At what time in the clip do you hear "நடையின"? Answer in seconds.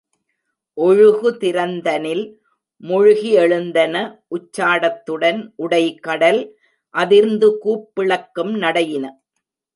8.63-9.05